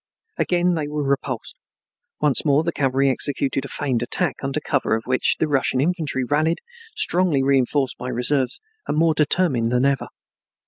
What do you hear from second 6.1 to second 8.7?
rallied, strongly reinforced by reserves,